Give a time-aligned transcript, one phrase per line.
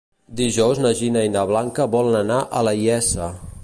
[0.37, 3.35] Dijous na Gina i na Blanca volen anar a la Iessa.